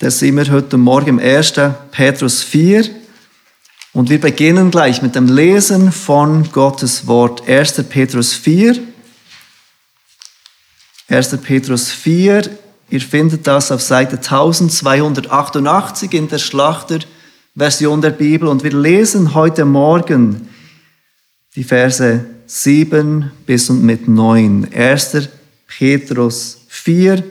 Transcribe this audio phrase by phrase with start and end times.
[0.00, 1.54] Da sind wir heute Morgen im 1.
[1.92, 2.90] Petrus 4
[3.92, 7.48] und wir beginnen gleich mit dem Lesen von Gottes Wort.
[7.48, 7.84] 1.
[7.88, 8.76] Petrus 4.
[11.08, 11.36] 1.
[11.42, 12.50] Petrus 4.
[12.90, 19.64] Ihr findet das auf Seite 1288 in der Schlachterversion der Bibel und wir lesen heute
[19.64, 20.48] Morgen
[21.54, 24.74] die Verse 7 bis und mit 9.
[24.74, 25.28] 1.
[25.68, 27.22] Petrus 4,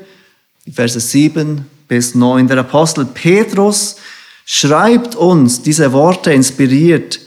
[0.65, 2.47] die Verse 7 bis 9.
[2.47, 3.97] Der Apostel Petrus
[4.47, 7.19] schreibt uns diese Worte inspiriert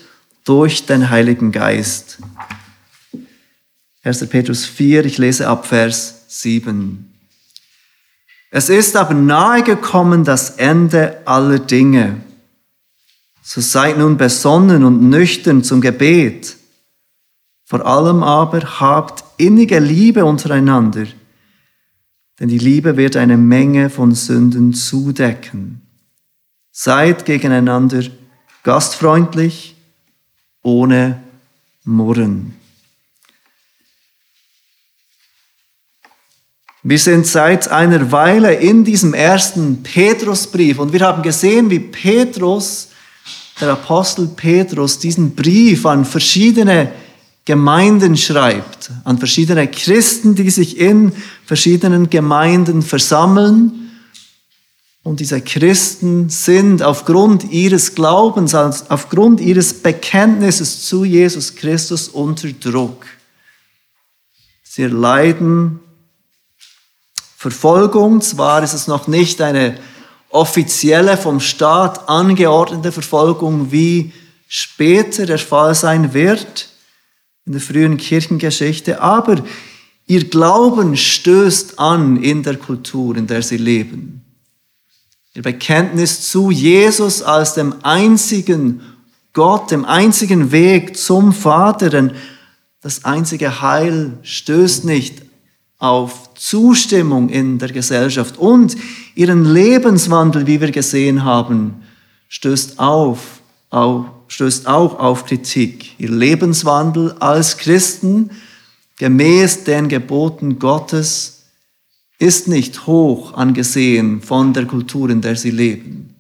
[0.45, 2.19] durch den Heiligen Geist.
[4.03, 4.27] 1.
[4.29, 7.13] Petrus 4, ich lese ab Vers 7.
[8.51, 12.23] Es ist aber nahe gekommen das Ende aller Dinge.
[13.45, 16.57] So seid nun besonnen und nüchtern zum Gebet.
[17.65, 21.07] Vor allem aber habt innige Liebe untereinander,
[22.39, 25.81] denn die Liebe wird eine Menge von Sünden zudecken.
[26.71, 28.03] Seid gegeneinander
[28.63, 29.77] gastfreundlich,
[30.63, 31.23] ohne
[31.85, 32.55] Murren.
[36.83, 42.91] Wir sind seit einer Weile in diesem ersten Petrusbrief und wir haben gesehen, wie Petrus,
[43.61, 46.93] der Apostel Petrus, diesen Brief an verschiedene
[47.47, 51.13] Gemeinden schreibt, an verschiedene Christen, die sich in
[51.47, 53.93] verschiedenen Gemeinden versammeln.
[55.05, 63.07] Und diese Christen sind aufgrund ihres Glaubens, aufgrund ihres Bekenntnisses zu Jesus Christus unter Druck.
[64.65, 65.79] Sie erleiden
[67.37, 69.79] Verfolgung, zwar ist es noch nicht eine
[70.31, 74.13] offizielle vom Staat angeordnete Verfolgung, wie
[74.49, 76.71] später der Fall sein wird,
[77.47, 79.43] in der frühen Kirchengeschichte, aber
[80.07, 84.23] ihr Glauben stößt an in der Kultur, in der sie leben.
[85.35, 88.81] Ihr Bekenntnis zu Jesus als dem einzigen
[89.33, 92.13] Gott, dem einzigen Weg zum Vater, denn
[92.81, 95.23] das einzige Heil stößt nicht
[95.79, 98.77] auf Zustimmung in der Gesellschaft und
[99.15, 101.83] ihren Lebenswandel, wie wir gesehen haben,
[102.29, 105.99] stößt auf, auf stößt auch auf Kritik.
[105.99, 108.31] Ihr Lebenswandel als Christen
[108.99, 111.45] gemäß den Geboten Gottes
[112.19, 116.15] ist nicht hoch angesehen von der Kultur, in der sie leben.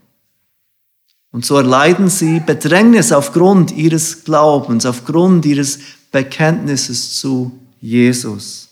[1.32, 5.78] Und so erleiden sie Bedrängnis aufgrund ihres Glaubens, aufgrund ihres
[6.12, 8.68] Bekenntnisses zu Jesus.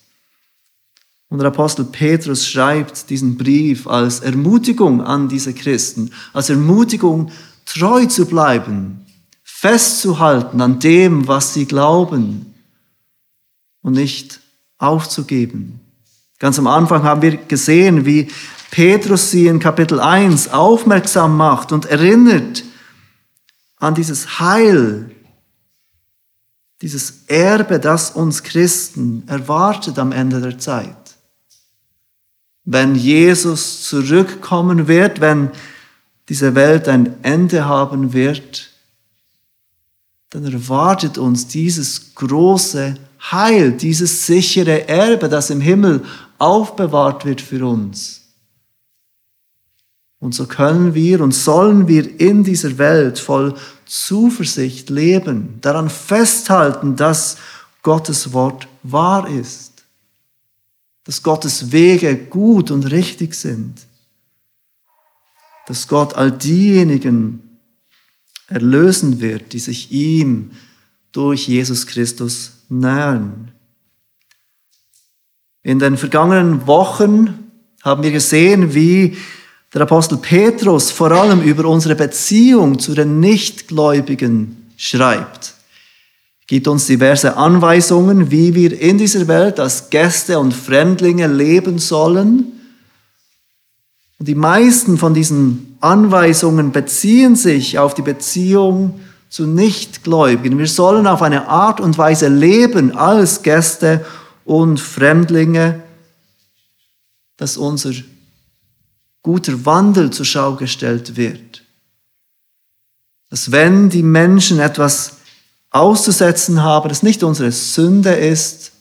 [1.29, 7.31] Und der Apostel Petrus schreibt diesen Brief als Ermutigung an diese Christen, als Ermutigung,
[7.67, 9.04] treu zu bleiben
[9.65, 12.55] festzuhalten an dem, was sie glauben
[13.81, 14.41] und nicht
[14.77, 15.81] aufzugeben.
[16.39, 18.31] Ganz am Anfang haben wir gesehen, wie
[18.71, 22.63] Petrus sie in Kapitel 1 aufmerksam macht und erinnert
[23.77, 25.11] an dieses Heil,
[26.83, 31.17] dieses Erbe, das uns Christen erwartet am Ende der Zeit.
[32.65, 35.53] Wenn Jesus zurückkommen wird, wenn
[36.29, 38.74] diese Welt ein Ende haben wird,
[40.35, 42.97] dann erwartet uns dieses große
[43.31, 46.03] Heil, dieses sichere Erbe, das im Himmel
[46.39, 48.23] aufbewahrt wird für uns.
[50.19, 53.55] Und so können wir und sollen wir in dieser Welt voll
[53.87, 57.37] Zuversicht leben, daran festhalten, dass
[57.85, 59.85] Gottes Wort wahr ist,
[61.05, 63.87] dass Gottes Wege gut und richtig sind,
[65.69, 67.44] dass Gott all diejenigen
[68.49, 70.51] erlösen wird, die sich ihm
[71.13, 73.53] durch Jesus Christus nähern.
[75.63, 77.51] In den vergangenen Wochen
[77.83, 79.17] haben wir gesehen, wie
[79.73, 85.55] der Apostel Petrus vor allem über unsere Beziehung zu den Nichtgläubigen schreibt.
[86.47, 92.54] Gibt uns diverse Anweisungen, wie wir in dieser Welt als Gäste und Fremdlinge leben sollen.
[94.19, 100.59] Und die meisten von diesen Anweisungen beziehen sich auf die Beziehung zu Nichtgläubigen.
[100.59, 104.05] Wir sollen auf eine Art und Weise leben als Gäste
[104.45, 105.83] und Fremdlinge,
[107.37, 107.91] dass unser
[109.23, 111.65] guter Wandel zur Schau gestellt wird.
[113.31, 115.17] Dass wenn die Menschen etwas
[115.71, 118.73] auszusetzen haben, es nicht unsere Sünde ist,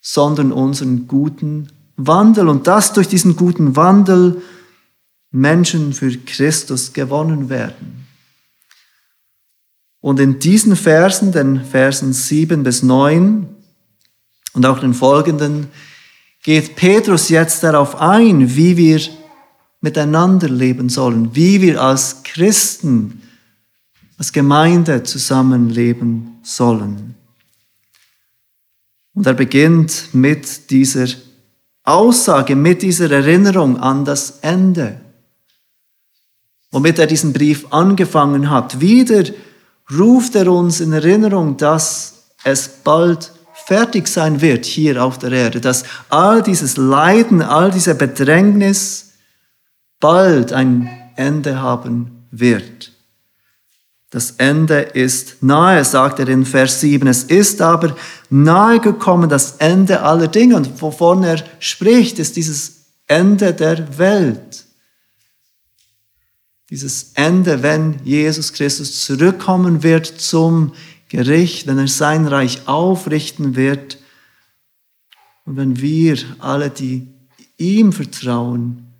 [0.00, 2.48] sondern unseren guten Wandel.
[2.48, 4.40] Und dass durch diesen guten Wandel
[5.30, 8.06] Menschen für Christus gewonnen werden.
[10.00, 13.46] Und in diesen Versen, den Versen 7 bis 9
[14.54, 15.68] und auch den folgenden,
[16.42, 19.00] geht Petrus jetzt darauf ein, wie wir
[19.80, 23.22] miteinander leben sollen, wie wir als Christen,
[24.16, 27.14] als Gemeinde zusammenleben sollen.
[29.14, 31.08] Und er beginnt mit dieser
[31.82, 35.00] Aussage, mit dieser Erinnerung an das Ende,
[36.70, 38.80] womit er diesen Brief angefangen hat.
[38.80, 39.24] Wieder
[39.96, 43.32] ruft er uns in Erinnerung, dass es bald
[43.66, 49.12] fertig sein wird hier auf der Erde, dass all dieses Leiden, all diese Bedrängnis
[50.00, 52.92] bald ein Ende haben wird.
[54.10, 57.06] Das Ende ist nahe, sagt er in Vers 7.
[57.08, 57.94] Es ist aber
[58.30, 60.56] nahe gekommen, das Ende aller Dinge.
[60.56, 64.47] Und wovon er spricht, ist dieses Ende der Welt.
[66.70, 70.72] Dieses Ende, wenn Jesus Christus zurückkommen wird zum
[71.08, 73.98] Gericht, wenn er sein Reich aufrichten wird
[75.44, 77.08] und wenn wir alle, die
[77.56, 78.92] ihm vertrauen,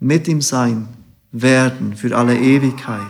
[0.00, 0.88] mit ihm sein
[1.30, 3.00] werden für alle Ewigkeit.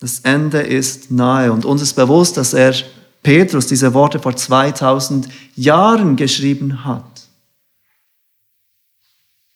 [0.00, 2.74] Das Ende ist nahe und uns ist bewusst, dass er
[3.22, 7.11] Petrus diese Worte vor 2000 Jahren geschrieben hat.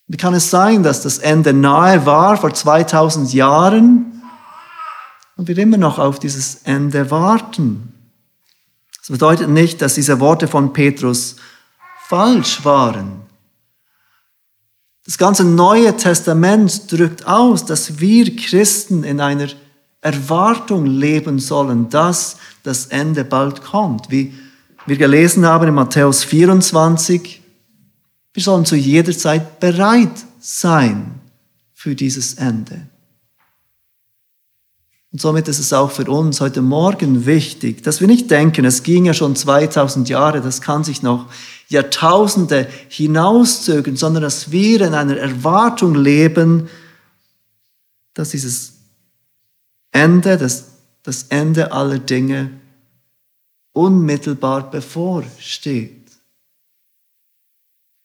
[0.09, 4.23] Wie kann es sein, dass das Ende nahe war vor 2000 Jahren
[5.37, 7.93] und wir immer noch auf dieses Ende warten?
[8.99, 11.37] Das bedeutet nicht, dass diese Worte von Petrus
[12.09, 13.23] falsch waren.
[15.05, 19.49] Das ganze Neue Testament drückt aus, dass wir Christen in einer
[20.01, 24.11] Erwartung leben sollen, dass das Ende bald kommt.
[24.11, 24.35] Wie
[24.87, 27.43] wir gelesen haben in Matthäus 24,
[28.37, 31.21] wir sollen zu jeder Zeit bereit sein
[31.73, 32.87] für dieses Ende.
[35.11, 38.83] Und somit ist es auch für uns heute Morgen wichtig, dass wir nicht denken, es
[38.83, 41.33] ging ja schon 2000 Jahre, das kann sich noch
[41.69, 46.69] Jahrtausende hinauszögern, sondern dass wir in einer Erwartung leben,
[48.13, 48.75] dass dieses
[49.93, 50.67] Ende, das,
[51.03, 52.51] das Ende aller Dinge
[53.73, 56.06] unmittelbar bevorsteht.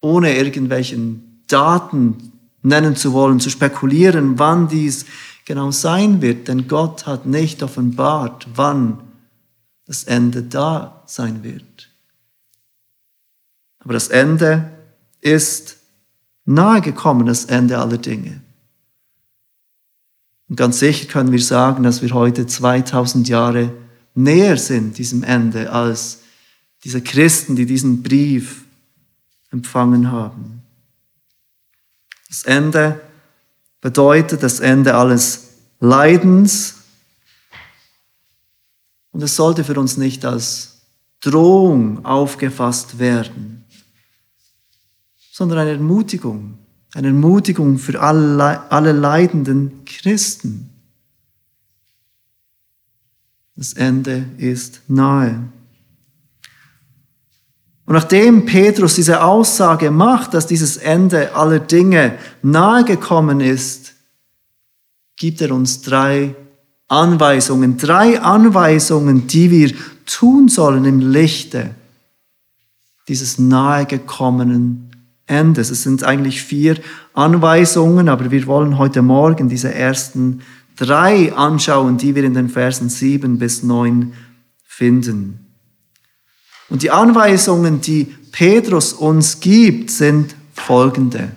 [0.02, 2.32] Ohne irgendwelchen Daten
[2.64, 5.06] nennen zu wollen, zu spekulieren, wann dies
[5.46, 9.00] genau sein wird, denn Gott hat nicht offenbart, wann
[9.86, 11.90] das Ende da sein wird.
[13.80, 14.72] Aber das Ende
[15.22, 15.78] ist
[16.46, 18.42] nahe gekommen, das Ende aller Dinge.
[20.48, 23.74] Und ganz sicher können wir sagen, dass wir heute 2000 Jahre
[24.14, 26.20] näher sind diesem Ende als
[26.84, 28.66] diese Christen, die diesen Brief
[29.52, 30.64] empfangen haben.
[32.28, 33.02] Das Ende
[33.82, 35.50] bedeutet das Ende alles
[35.80, 36.76] Leidens.
[39.12, 40.82] Und es sollte für uns nicht als
[41.20, 43.66] Drohung aufgefasst werden,
[45.32, 46.58] sondern eine Ermutigung,
[46.94, 50.70] eine Ermutigung für alle, alle leidenden Christen.
[53.56, 55.50] Das Ende ist nahe.
[57.92, 63.96] Und nachdem Petrus diese Aussage macht, dass dieses Ende aller Dinge nahe gekommen ist,
[65.18, 66.34] gibt er uns drei
[66.88, 69.74] Anweisungen, drei Anweisungen, die wir
[70.06, 71.72] tun sollen im Lichte
[73.10, 74.92] dieses nahegekommenen
[75.26, 75.70] Endes.
[75.70, 76.78] Es sind eigentlich vier
[77.14, 80.44] Anweisungen, aber wir wollen heute Morgen diese ersten
[80.78, 84.14] drei anschauen, die wir in den Versen sieben bis neun
[84.64, 85.41] finden.
[86.72, 91.34] Und die Anweisungen, die Petrus uns gibt, sind folgende.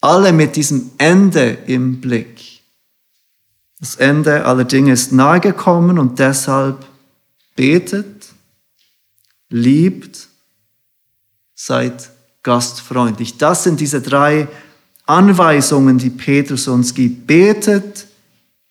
[0.00, 2.60] Alle mit diesem Ende im Blick.
[3.78, 6.84] Das Ende aller Dinge ist nahegekommen und deshalb
[7.54, 8.26] betet,
[9.48, 10.26] liebt,
[11.54, 12.10] seid
[12.42, 13.38] gastfreundlich.
[13.38, 14.48] Das sind diese drei
[15.06, 17.28] Anweisungen, die Petrus uns gibt.
[17.28, 18.08] Betet,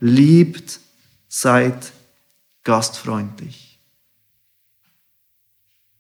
[0.02, 0.82] liebt,
[1.30, 1.94] seid
[2.66, 3.67] gastfreundlich.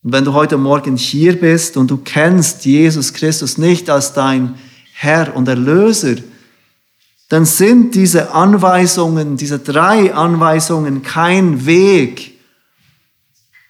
[0.07, 4.55] Und wenn du heute Morgen hier bist und du kennst Jesus Christus nicht als dein
[4.93, 6.15] Herr und Erlöser,
[7.27, 12.39] dann sind diese Anweisungen, diese drei Anweisungen kein Weg,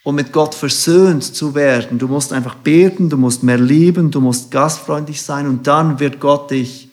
[0.03, 1.97] um mit Gott versöhnt zu werden.
[1.97, 6.19] Du musst einfach beten, du musst mehr lieben, du musst gastfreundlich sein und dann wird
[6.19, 6.91] Gott dich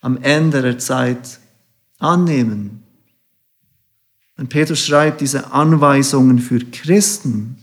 [0.00, 1.38] am Ende der Zeit
[1.98, 2.82] annehmen.
[4.38, 7.58] Und Petrus schreibt diese Anweisungen für Christen,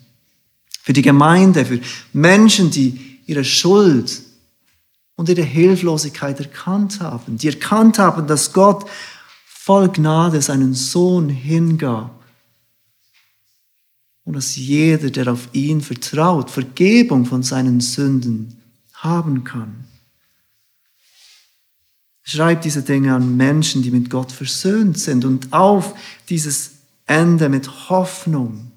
[0.84, 1.80] für die Gemeinde, für
[2.12, 4.22] Menschen, die ihre Schuld
[5.16, 8.86] und ihre Hilflosigkeit erkannt haben, die erkannt haben, dass Gott
[9.46, 12.22] voll Gnade seinen Sohn hingab
[14.26, 18.62] und dass jeder, der auf ihn vertraut, Vergebung von seinen Sünden
[18.92, 19.86] haben kann.
[22.24, 25.96] Schreib diese Dinge an Menschen, die mit Gott versöhnt sind und auf
[26.28, 26.72] dieses
[27.06, 28.73] Ende mit Hoffnung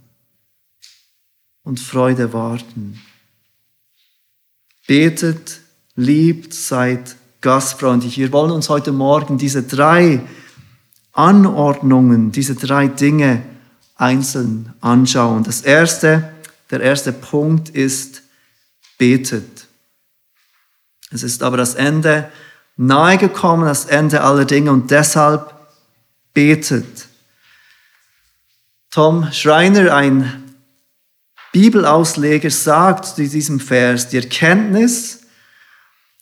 [1.66, 3.02] und Freude warten.
[4.86, 5.60] Betet,
[5.96, 8.18] liebt, seid gastfreundlich.
[8.18, 10.22] Wir wollen uns heute Morgen diese drei
[11.12, 13.42] Anordnungen, diese drei Dinge
[13.96, 15.42] einzeln anschauen.
[15.42, 16.32] Das erste,
[16.70, 18.22] der erste Punkt ist,
[18.96, 19.66] betet.
[21.10, 22.30] Es ist aber das Ende
[22.76, 25.52] nahe gekommen, das Ende aller Dinge und deshalb
[26.32, 27.08] betet.
[28.92, 30.45] Tom Schreiner, ein
[31.56, 35.20] Bibelausleger, sagt zu diesem Vers, die Erkenntnis,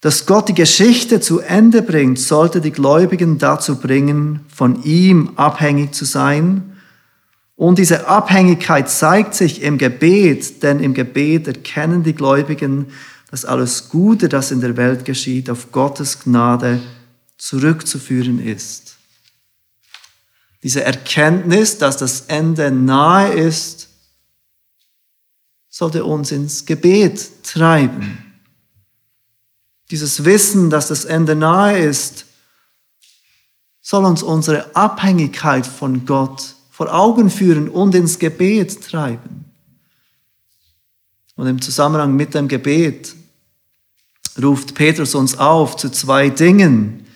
[0.01, 5.93] dass Gott die Geschichte zu Ende bringt, sollte die Gläubigen dazu bringen, von ihm abhängig
[5.93, 6.77] zu sein.
[7.57, 12.93] Und diese Abhängigkeit zeigt sich im Gebet, denn im Gebet erkennen die Gläubigen,
[13.33, 16.79] dass alles Gute, das in der Welt geschieht, auf Gottes Gnade
[17.39, 18.99] zurückzuführen ist.
[20.63, 23.89] Diese Erkenntnis, dass das Ende nahe ist,
[25.77, 28.25] sollte uns ins Gebet treiben
[29.91, 32.27] dieses Wissen, dass das Ende nahe ist,
[33.81, 39.45] soll uns unsere Abhängigkeit von Gott vor Augen führen und ins Gebet treiben.
[41.37, 43.15] Und im Zusammenhang mit dem Gebet
[44.43, 47.07] ruft Petrus uns auf zu zwei Dingen.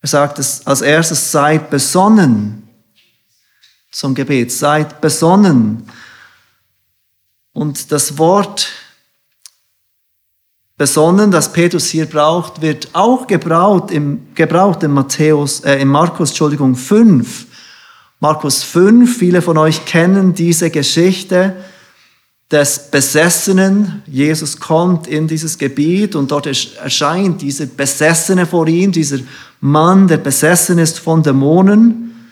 [0.00, 2.68] Er sagt es als erstes, seid besonnen
[3.90, 5.90] zum Gebet, seid besonnen.
[7.58, 8.68] Und das Wort
[10.76, 16.28] besonnen, das Petrus hier braucht, wird auch gebraucht im, gebraucht im Matthäus, äh, in Markus,
[16.28, 17.46] Entschuldigung, 5.
[18.20, 21.56] Markus 5, viele von euch kennen diese Geschichte
[22.48, 24.04] des Besessenen.
[24.06, 29.18] Jesus kommt in dieses Gebiet und dort erscheint dieser Besessene vor ihm, dieser
[29.60, 32.30] Mann, der besessen ist von Dämonen,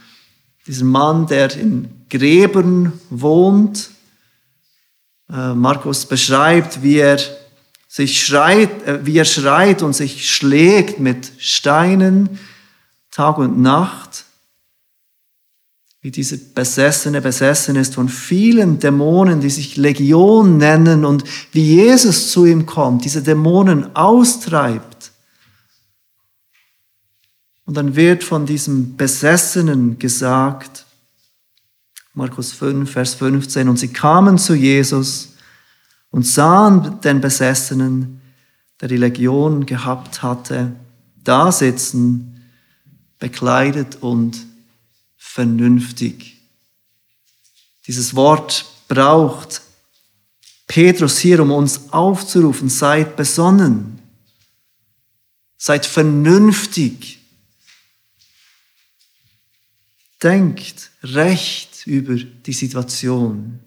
[0.68, 3.95] dieser Mann, der in Gräbern wohnt.
[5.30, 7.18] Äh, Markus beschreibt, wie er
[7.88, 12.38] sich schreit, äh, wie er schreit und sich schlägt mit Steinen
[13.10, 14.26] Tag und Nacht,
[16.02, 22.30] wie dieser Besessene besessen ist von vielen Dämonen, die sich Legion nennen und wie Jesus
[22.30, 25.12] zu ihm kommt, diese Dämonen austreibt.
[27.64, 30.85] Und dann wird von diesem Besessenen gesagt,
[32.16, 35.34] Markus 5, Vers 15, und sie kamen zu Jesus,
[36.10, 38.22] und sahen den Besessenen,
[38.80, 40.74] der die Legion gehabt hatte,
[41.22, 42.42] da sitzen,
[43.18, 44.46] bekleidet und
[45.18, 46.38] vernünftig.
[47.86, 49.60] Dieses Wort braucht
[50.66, 54.00] Petrus hier, um uns aufzurufen, seid besonnen,
[55.58, 57.18] seid vernünftig,
[60.22, 63.60] denkt recht über die Situation.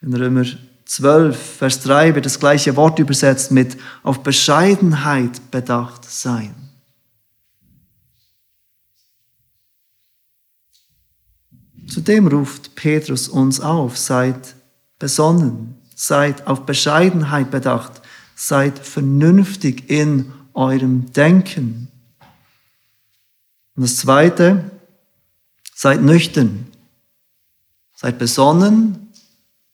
[0.00, 0.44] In Römer
[0.84, 6.54] 12, Vers 3 wird das gleiche Wort übersetzt mit auf Bescheidenheit bedacht sein.
[11.86, 14.54] Zudem ruft Petrus uns auf, seid
[14.98, 18.02] besonnen, seid auf Bescheidenheit bedacht,
[18.34, 21.88] seid vernünftig in eurem Denken.
[23.76, 24.71] Und das Zweite,
[25.82, 26.68] seid nüchtern,
[27.96, 29.08] seid besonnen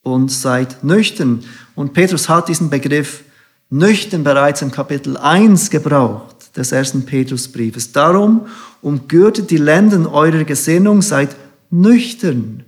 [0.01, 1.43] und seid nüchtern.
[1.75, 3.23] Und Petrus hat diesen Begriff
[3.69, 7.91] nüchtern bereits im Kapitel 1 gebraucht des ersten Petrusbriefes.
[7.91, 8.47] Darum
[8.81, 11.35] umgürtet die Lenden eurer Gesinnung, seid
[11.69, 12.65] nüchtern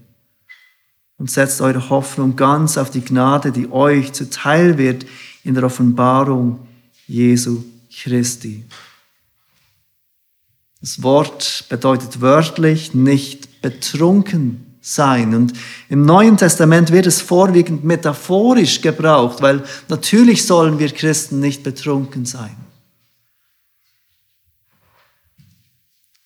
[1.17, 5.07] und setzt eure Hoffnung ganz auf die Gnade, die euch zuteil wird
[5.43, 6.59] in der Offenbarung
[7.07, 8.65] Jesu Christi.
[10.81, 15.35] Das Wort bedeutet wörtlich nicht betrunken sein.
[15.35, 15.53] Und
[15.89, 22.25] im Neuen Testament wird es vorwiegend metaphorisch gebraucht, weil natürlich sollen wir Christen nicht betrunken
[22.25, 22.55] sein.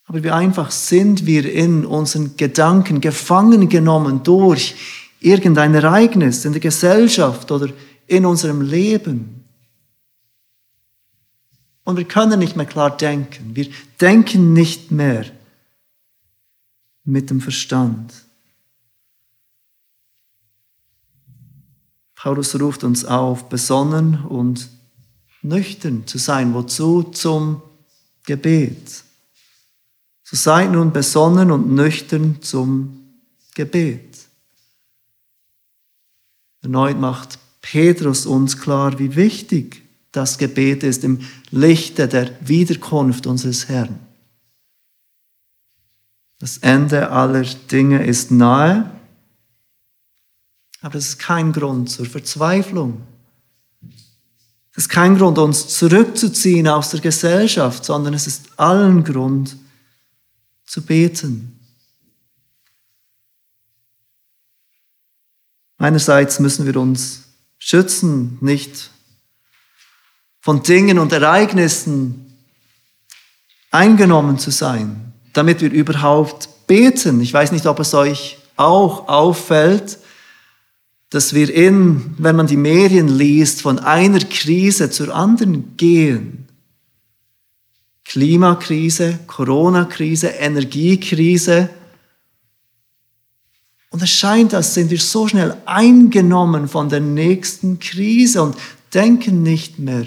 [0.07, 4.75] Aber wie einfach sind wir in unseren Gedanken gefangen genommen durch
[5.19, 7.67] irgendein Ereignis in der Gesellschaft oder
[8.07, 9.44] in unserem Leben.
[11.85, 13.55] Und wir können nicht mehr klar denken.
[13.55, 13.69] Wir
[14.01, 15.25] denken nicht mehr
[17.03, 18.11] mit dem Verstand.
[22.15, 24.67] Paulus ruft uns auf, besonnen und
[25.43, 26.55] nüchtern zu sein.
[26.55, 27.03] Wozu?
[27.03, 27.61] Zum
[28.23, 29.03] Gebet.
[30.23, 33.13] So seid nun besonnen und nüchtern zum
[33.53, 34.25] Gebet.
[36.63, 39.84] Erneut macht Petrus uns klar, wie wichtig
[40.15, 43.99] das Gebet ist im Lichte der Wiederkunft unseres Herrn.
[46.39, 48.91] Das Ende aller Dinge ist nahe,
[50.81, 53.01] aber das ist kein Grund zur Verzweiflung.
[54.73, 59.57] Das ist kein Grund, uns zurückzuziehen aus der Gesellschaft, sondern es ist allen Grund
[60.65, 61.59] zu beten.
[65.77, 67.23] Einerseits müssen wir uns
[67.57, 68.91] schützen, nicht
[70.45, 72.35] von Dingen und Ereignissen
[73.71, 77.19] eingenommen zu sein, damit wir überhaupt beten.
[77.19, 79.97] Ich weiß nicht, ob es euch auch auffällt,
[81.09, 86.47] dass wir in, wenn man die Medien liest, von einer Krise zur anderen gehen.
[88.03, 91.71] Klimakrise, Corona-Krise, Energiekrise.
[93.89, 98.55] Und es scheint, als sind wir so schnell eingenommen von der nächsten Krise und
[98.93, 100.05] denken nicht mehr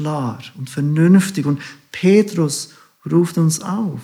[0.00, 1.44] klar und vernünftig.
[1.44, 1.60] Und
[1.92, 2.74] Petrus
[3.10, 4.00] ruft uns auf.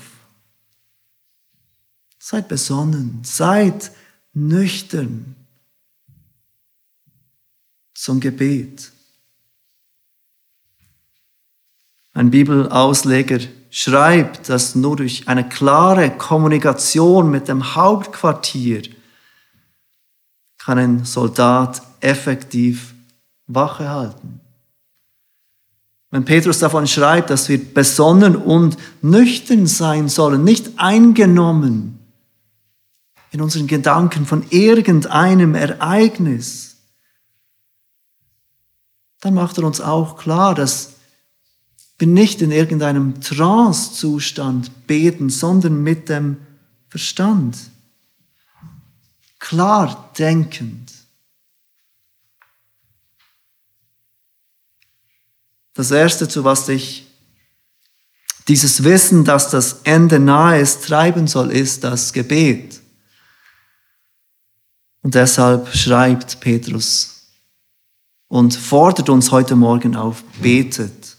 [2.19, 3.93] Seid besonnen, seid
[4.35, 5.37] nüchtern
[7.95, 8.93] zum Gebet.
[12.13, 18.83] Ein Bibelausleger schreibt, dass nur durch eine klare Kommunikation mit dem Hauptquartier
[20.59, 22.95] kann ein Soldat effektiv
[23.47, 24.41] Wache halten.
[26.11, 31.99] Wenn Petrus davon schreibt, dass wir besonnen und nüchtern sein sollen, nicht eingenommen
[33.33, 36.77] in unseren Gedanken von irgendeinem Ereignis,
[39.21, 40.95] dann macht er uns auch klar, dass
[41.99, 46.37] wir nicht in irgendeinem Trance-Zustand beten, sondern mit dem
[46.89, 47.59] Verstand.
[49.39, 50.93] Klar denkend.
[55.77, 57.07] Das Erste, zu was dich
[58.49, 62.81] dieses Wissen, dass das Ende nahe ist, treiben soll, ist das Gebet.
[65.03, 67.29] Und deshalb schreibt Petrus
[68.29, 71.17] und fordert uns heute Morgen auf, betet.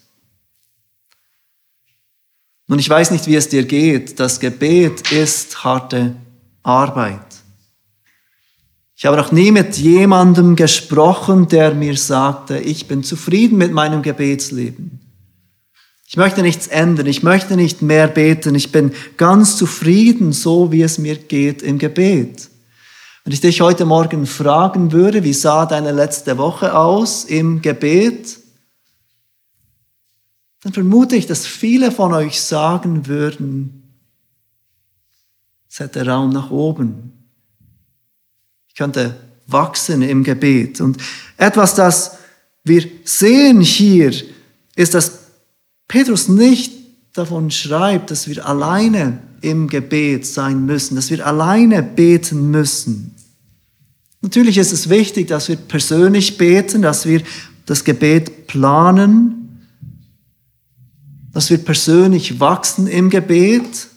[2.66, 4.20] Nun, ich weiß nicht, wie es dir geht.
[4.20, 6.16] Das Gebet ist harte
[6.64, 7.27] Arbeit.
[9.00, 14.02] Ich habe noch nie mit jemandem gesprochen, der mir sagte, ich bin zufrieden mit meinem
[14.02, 15.00] Gebetsleben.
[16.08, 20.82] Ich möchte nichts ändern, ich möchte nicht mehr beten, ich bin ganz zufrieden, so wie
[20.82, 22.50] es mir geht im Gebet.
[23.24, 28.40] Wenn ich dich heute Morgen fragen würde, wie sah deine letzte Woche aus im Gebet,
[30.64, 33.94] dann vermute ich, dass viele von euch sagen würden,
[35.70, 37.17] es hätte Raum nach oben.
[38.78, 39.16] Ich könnte
[39.48, 40.82] wachsen im Gebet.
[40.82, 40.98] Und
[41.36, 42.12] etwas, das
[42.64, 44.14] wir sehen hier,
[44.76, 45.14] ist, dass
[45.88, 46.74] Petrus nicht
[47.14, 53.16] davon schreibt, dass wir alleine im Gebet sein müssen, dass wir alleine beten müssen.
[54.22, 57.24] Natürlich ist es wichtig, dass wir persönlich beten, dass wir
[57.66, 59.66] das Gebet planen,
[61.34, 63.88] dass wir persönlich wachsen im Gebet.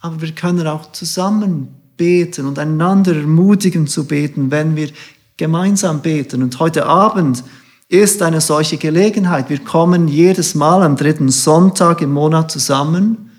[0.00, 4.90] Aber wir können auch zusammen beten und einander ermutigen zu beten, wenn wir
[5.36, 6.42] gemeinsam beten.
[6.42, 7.44] Und heute Abend
[7.88, 9.48] ist eine solche Gelegenheit.
[9.48, 13.30] Wir kommen jedes Mal am dritten Sonntag im Monat zusammen,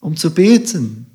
[0.00, 1.06] um zu beten.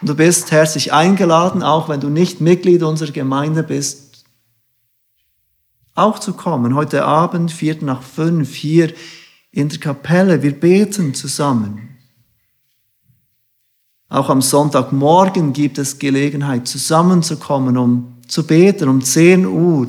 [0.00, 4.24] Und du bist herzlich eingeladen, auch wenn du nicht Mitglied unserer Gemeinde bist,
[5.94, 6.74] auch zu kommen.
[6.74, 8.92] Heute Abend, viert nach fünf, hier
[9.52, 10.42] in der Kapelle.
[10.42, 11.89] Wir beten zusammen.
[14.10, 18.88] Auch am Sonntagmorgen gibt es Gelegenheit, zusammenzukommen, um zu beten.
[18.88, 19.86] Um 10 Uhr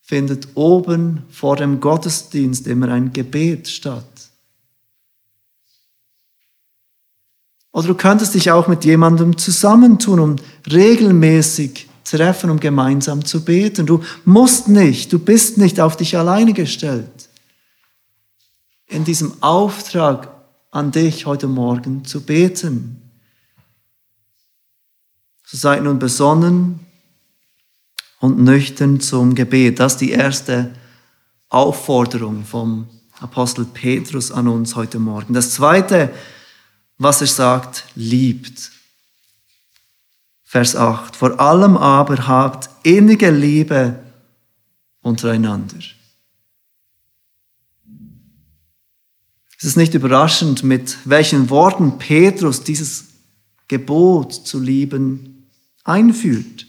[0.00, 4.04] findet oben vor dem Gottesdienst immer ein Gebet statt.
[7.70, 13.86] Oder du könntest dich auch mit jemandem zusammentun und regelmäßig treffen, um gemeinsam zu beten.
[13.86, 17.30] Du musst nicht, du bist nicht auf dich alleine gestellt.
[18.88, 20.28] In diesem Auftrag
[20.72, 23.01] an dich heute Morgen zu beten.
[25.52, 26.80] So seid nun besonnen
[28.20, 29.80] und nüchtern zum Gebet.
[29.80, 30.74] Das ist die erste
[31.50, 32.88] Aufforderung vom
[33.20, 35.34] Apostel Petrus an uns heute Morgen.
[35.34, 36.10] Das zweite,
[36.96, 38.72] was er sagt, liebt.
[40.42, 41.14] Vers 8.
[41.16, 43.98] Vor allem aber habt innige Liebe
[45.02, 45.76] untereinander.
[49.58, 53.08] Es ist nicht überraschend, mit welchen Worten Petrus dieses
[53.68, 55.28] Gebot zu lieben
[55.84, 56.66] einführt.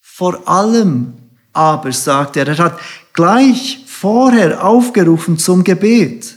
[0.00, 1.14] Vor allem
[1.52, 2.80] aber, sagt er, er hat
[3.12, 6.36] gleich vorher aufgerufen zum Gebet.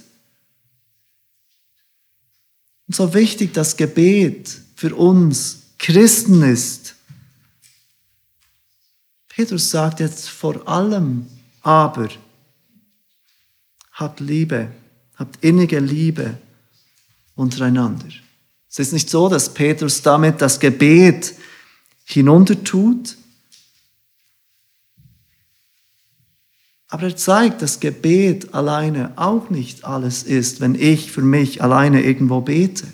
[2.87, 6.95] Und so wichtig das Gebet für uns Christen ist.
[9.27, 11.27] Petrus sagt jetzt vor allem
[11.61, 12.09] aber,
[13.93, 14.71] habt Liebe,
[15.15, 16.37] habt innige Liebe
[17.35, 18.09] untereinander.
[18.69, 21.33] Es ist nicht so, dass Petrus damit das Gebet
[22.05, 23.17] hinuntertut,
[26.87, 32.01] aber er zeigt, dass Gebet alleine auch nicht alles ist, wenn ich für mich alleine
[32.03, 32.87] irgendwo bete.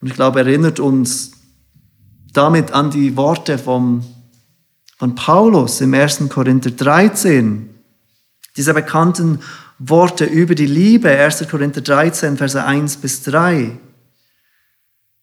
[0.00, 1.32] Und ich glaube, er erinnert uns
[2.32, 4.04] damit an die Worte vom,
[4.98, 6.28] von Paulus im 1.
[6.28, 7.70] Korinther 13,
[8.56, 9.38] diese bekannten
[9.84, 11.48] Worte über die Liebe, 1.
[11.50, 13.78] Korinther 13, Verse 1 bis 3.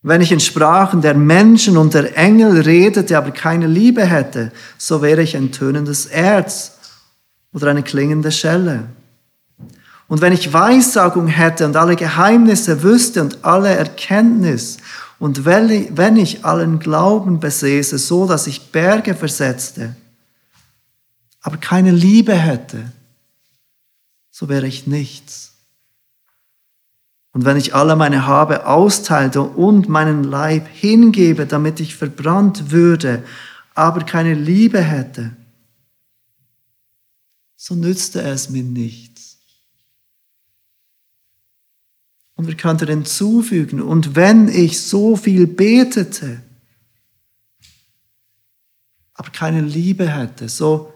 [0.01, 5.01] Wenn ich in Sprachen der Menschen und der Engel redete, aber keine Liebe hätte, so
[5.01, 6.77] wäre ich ein tönendes Erz
[7.53, 8.83] oder eine klingende Schelle.
[10.07, 14.77] Und wenn ich Weissagung hätte und alle Geheimnisse wüsste und alle Erkenntnis,
[15.19, 19.95] und wenn ich allen Glauben besäße, so dass ich Berge versetzte,
[21.41, 22.91] aber keine Liebe hätte,
[24.39, 25.51] so wäre ich nichts.
[27.33, 33.25] Und wenn ich alle meine Habe austeilte und meinen Leib hingebe, damit ich verbrannt würde,
[33.75, 35.35] aber keine Liebe hätte,
[37.57, 39.39] so nützte es mir nichts.
[42.35, 46.41] Und wir könnten hinzufügen, und wenn ich so viel betete,
[49.15, 50.93] aber keine Liebe hätte, so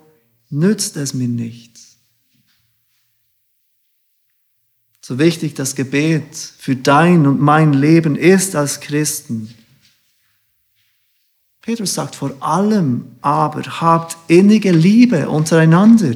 [0.50, 1.73] nützt es mir nichts.
[5.06, 9.54] So wichtig das Gebet für dein und mein Leben ist als Christen.
[11.62, 16.16] Petrus sagt vor allem aber, habt innige Liebe untereinander.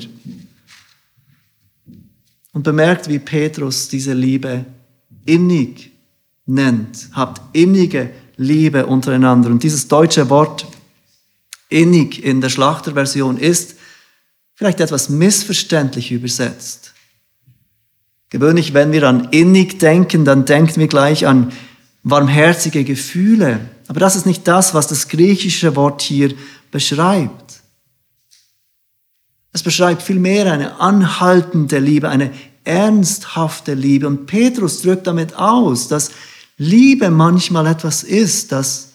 [2.54, 4.66] Und bemerkt, wie Petrus diese Liebe
[5.26, 5.92] innig
[6.46, 7.10] nennt.
[7.12, 9.50] Habt innige Liebe untereinander.
[9.50, 10.66] Und dieses deutsche Wort
[11.70, 13.76] innig in der Schlachterversion ist
[14.56, 16.94] vielleicht etwas missverständlich übersetzt.
[18.30, 21.54] Gewöhnlich, wenn wir an innig denken, dann denken wir gleich an
[22.04, 23.60] warmherzige Gefühle.
[23.88, 26.34] Aber das ist nicht das, was das griechische Wort hier
[26.72, 27.62] beschreibt.
[29.54, 32.32] Es beschreibt vielmehr eine anhaltende Liebe, eine
[32.64, 34.08] ernsthafte Liebe.
[34.08, 36.12] Und Petrus drückt damit aus, dass
[36.58, 38.90] Liebe manchmal etwas ist, das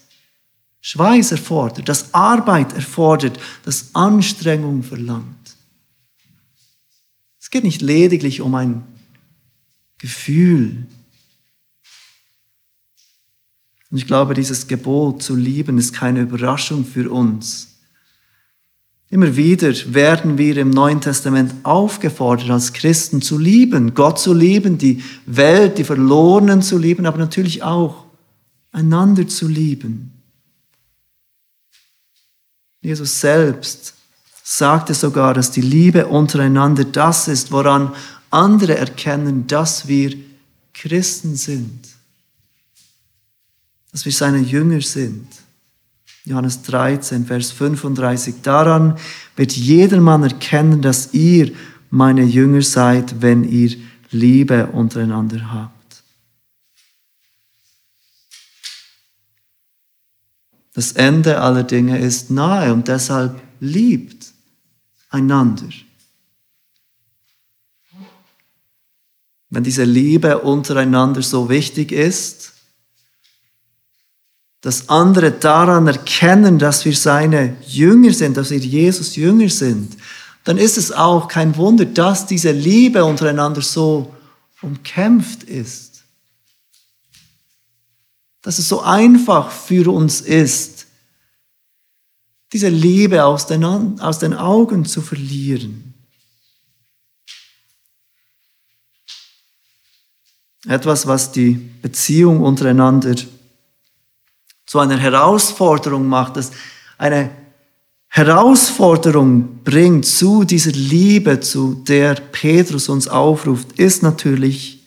[0.83, 5.57] Schweiß erfordert, das Arbeit erfordert, das Anstrengung verlangt.
[7.41, 8.85] Es geht nicht lediglich um ein
[10.03, 10.85] Gefühl.
[13.91, 17.69] Und ich glaube, dieses Gebot zu lieben ist keine Überraschung für uns.
[19.11, 24.77] Immer wieder werden wir im Neuen Testament aufgefordert, als Christen zu lieben, Gott zu lieben,
[24.77, 28.07] die Welt, die Verlorenen zu lieben, aber natürlich auch
[28.73, 30.11] einander zu lieben.
[32.81, 33.95] Jesus selbst
[34.43, 37.93] sagte sogar, dass die Liebe untereinander das ist, woran
[38.33, 40.17] andere erkennen, dass wir
[40.73, 41.89] Christen sind,
[43.91, 45.27] dass wir seine Jünger sind.
[46.25, 48.37] Johannes 13, Vers 35.
[48.43, 48.97] Daran
[49.37, 51.53] wird jedermann erkennen, dass ihr
[51.91, 53.77] meine Jünger seid, wenn ihr
[54.11, 55.83] Liebe untereinander habt.
[60.75, 64.33] Das Ende aller Dinge ist nahe und deshalb liebt
[65.11, 65.69] einander.
[69.53, 72.55] Wenn diese Liebe untereinander so wichtig ist,
[74.63, 79.95] dass andere daran erkennen, dass wir seine Jünger sind, dass wir Jesus Jünger sind,
[80.45, 84.15] dann ist es auch kein Wunder, dass diese Liebe untereinander so
[84.63, 86.05] umkämpft ist.
[88.41, 90.87] Dass es so einfach für uns ist,
[92.55, 93.65] diese Liebe aus den,
[94.01, 95.92] aus den Augen zu verlieren.
[100.67, 103.17] Etwas, was die Beziehung untereinander
[104.67, 106.53] zu einer Herausforderung macht, das
[106.99, 107.31] eine
[108.09, 114.85] Herausforderung bringt zu dieser Liebe, zu der Petrus uns aufruft, ist natürlich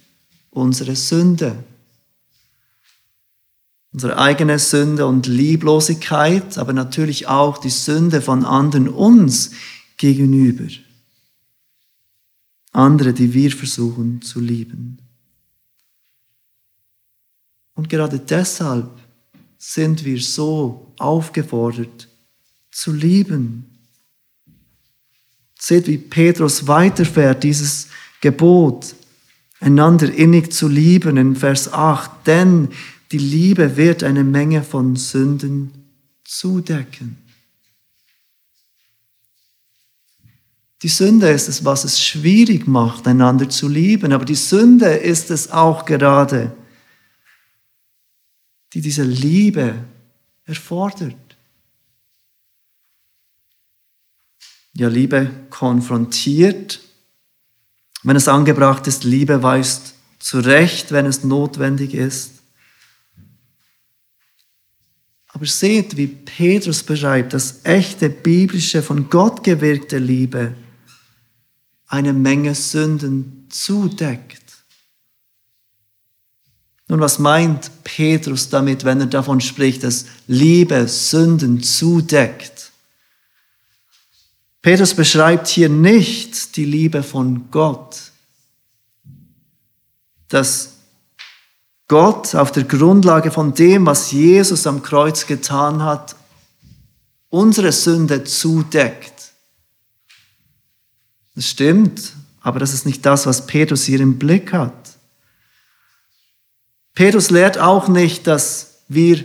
[0.51, 1.63] unsere Sünde.
[3.91, 9.51] Unsere eigene Sünde und Lieblosigkeit, aber natürlich auch die Sünde von anderen uns
[9.97, 10.67] gegenüber.
[12.71, 15.04] Andere, die wir versuchen zu lieben.
[17.75, 18.89] Und gerade deshalb
[19.57, 22.07] sind wir so aufgefordert
[22.71, 23.65] zu lieben.
[25.59, 27.87] Seht, wie Petrus weiterfährt, dieses
[28.21, 28.95] Gebot,
[29.59, 32.09] einander innig zu lieben in Vers 8.
[32.25, 32.69] Denn
[33.11, 35.71] die Liebe wird eine Menge von Sünden
[36.23, 37.17] zudecken.
[40.81, 45.31] Die Sünde ist es, was es schwierig macht, einander zu lieben, aber die Sünde ist
[45.31, 46.55] es auch gerade,
[48.75, 49.73] die diese Liebe
[50.43, 51.15] erfordert.
[54.73, 56.81] Ja, Liebe konfrontiert,
[58.03, 62.31] wenn es angebracht ist, Liebe weist zurecht, wenn es notwendig ist.
[65.27, 70.53] Aber seht, wie Petrus beschreibt, dass echte biblische, von Gott gewirkte Liebe
[71.87, 74.44] eine Menge Sünden zudeckt.
[76.87, 82.71] Nun, was meint Petrus damit, wenn er davon spricht, dass Liebe Sünden zudeckt?
[84.61, 88.11] Petrus beschreibt hier nicht die Liebe von Gott,
[90.27, 90.73] dass
[91.87, 96.15] Gott auf der Grundlage von dem, was Jesus am Kreuz getan hat,
[97.29, 99.33] unsere Sünde zudeckt.
[101.35, 104.73] Das stimmt, aber das ist nicht das, was Petrus hier im Blick hat.
[106.95, 109.23] Petrus lehrt auch nicht, dass wir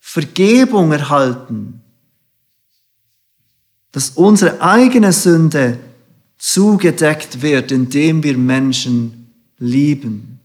[0.00, 1.82] Vergebung erhalten,
[3.92, 5.78] dass unsere eigene Sünde
[6.38, 10.40] zugedeckt wird, indem wir Menschen lieben.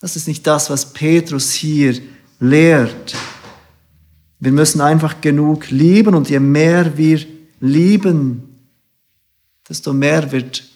[0.00, 2.00] Das ist nicht das, was Petrus hier
[2.40, 3.14] lehrt.
[4.40, 7.24] Wir müssen einfach genug lieben und je mehr wir
[7.60, 8.48] lieben,
[9.68, 10.69] desto mehr wird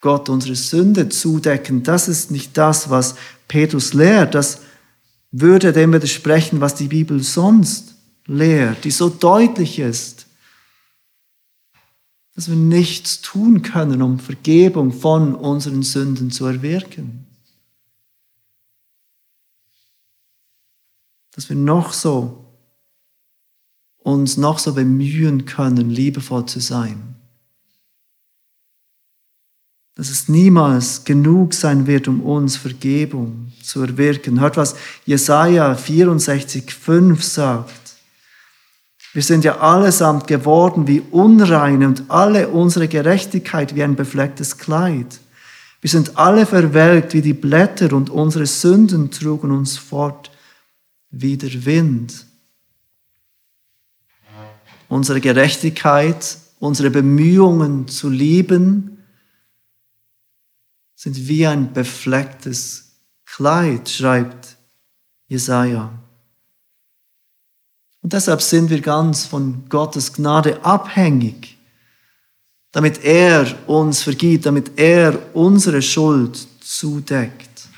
[0.00, 1.82] Gott unsere Sünde zudecken.
[1.82, 3.16] Das ist nicht das, was
[3.48, 4.34] Petrus lehrt.
[4.34, 4.60] Das
[5.30, 7.94] würde dem widersprechen, was die Bibel sonst
[8.26, 10.26] lehrt, die so deutlich ist,
[12.34, 17.26] dass wir nichts tun können, um Vergebung von unseren Sünden zu erwirken.
[21.32, 22.44] Dass wir noch so
[23.98, 27.15] uns noch so bemühen können, liebevoll zu sein
[29.96, 34.40] dass es niemals genug sein wird, um uns Vergebung zu erwirken.
[34.40, 37.96] Hört, was Jesaja 64, 5 sagt.
[39.14, 45.18] Wir sind ja allesamt geworden wie Unreine und alle unsere Gerechtigkeit wie ein beflecktes Kleid.
[45.80, 50.30] Wir sind alle verwelkt wie die Blätter und unsere Sünden trugen uns fort
[51.10, 52.26] wie der Wind.
[54.88, 58.95] Unsere Gerechtigkeit, unsere Bemühungen zu lieben,
[61.06, 64.56] sind wie ein beflecktes Kleid, schreibt
[65.28, 65.92] Jesaja.
[68.02, 71.56] Und deshalb sind wir ganz von Gottes Gnade abhängig,
[72.72, 77.68] damit er uns vergibt, damit er unsere Schuld zudeckt.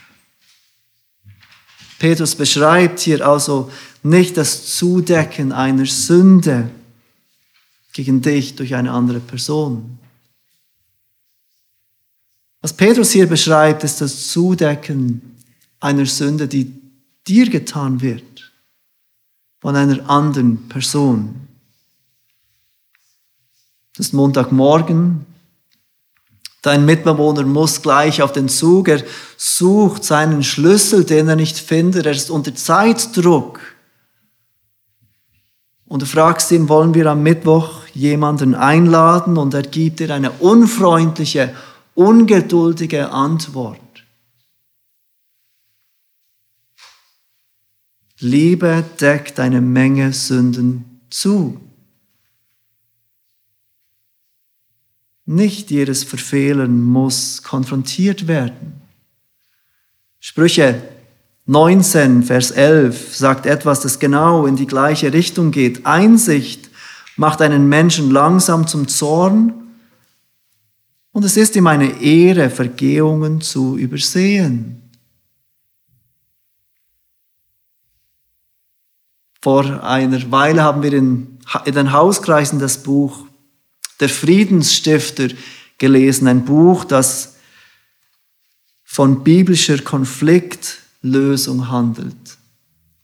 [1.98, 3.70] Petrus beschreibt hier also
[4.02, 6.70] nicht das Zudecken einer Sünde
[7.92, 9.98] gegen dich durch eine andere Person.
[12.60, 15.36] Was Petrus hier beschreibt, ist das Zudecken
[15.80, 16.72] einer Sünde, die
[17.26, 18.52] dir getan wird
[19.60, 21.48] von einer anderen Person.
[23.96, 25.26] Das ist Montagmorgen.
[26.62, 28.88] Dein Mitbewohner muss gleich auf den Zug.
[28.88, 29.02] Er
[29.36, 32.06] sucht seinen Schlüssel, den er nicht findet.
[32.06, 33.60] Er ist unter Zeitdruck.
[35.86, 39.38] Und du fragst ihn, wollen wir am Mittwoch jemanden einladen?
[39.38, 41.54] Und er gibt dir eine unfreundliche,
[41.98, 43.80] ungeduldige Antwort.
[48.20, 51.60] Liebe deckt eine Menge Sünden zu.
[55.26, 58.80] Nicht jedes Verfehlen muss konfrontiert werden.
[60.20, 60.80] Sprüche
[61.46, 65.84] 19, Vers 11 sagt etwas, das genau in die gleiche Richtung geht.
[65.84, 66.70] Einsicht
[67.16, 69.67] macht einen Menschen langsam zum Zorn
[71.18, 74.88] und es ist ihm eine Ehre, Vergehungen zu übersehen.
[79.42, 83.26] Vor einer Weile haben wir in, den Hauskreisen das Buch
[83.98, 85.26] Der Friedensstifter
[85.76, 87.34] gelesen, ein Buch, das
[88.84, 92.38] von biblischer Konfliktlösung handelt.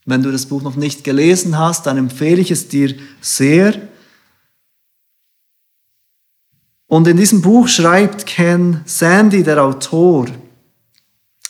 [0.05, 3.88] Wenn du das Buch noch nicht gelesen hast, dann empfehle ich es dir sehr.
[6.95, 10.27] Und in diesem Buch schreibt Ken Sandy, der Autor,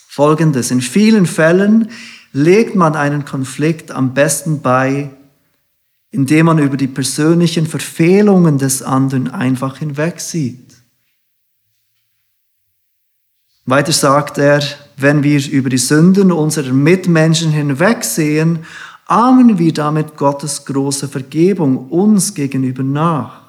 [0.08, 0.70] Folgendes.
[0.70, 1.90] In vielen Fällen
[2.32, 5.10] legt man einen Konflikt am besten bei,
[6.10, 10.76] indem man über die persönlichen Verfehlungen des anderen einfach hinwegsieht.
[13.66, 14.62] Weiter sagt er,
[14.96, 18.60] wenn wir über die Sünden unserer Mitmenschen hinwegsehen,
[19.04, 23.43] ahmen wir damit Gottes große Vergebung uns gegenüber nach.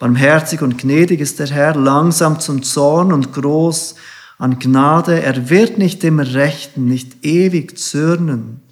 [0.00, 3.96] Barmherzig und gnädig ist der Herr, langsam zum Zorn und groß
[4.38, 5.22] an Gnade.
[5.22, 8.62] Er wird nicht immer rechten, nicht ewig zürnen.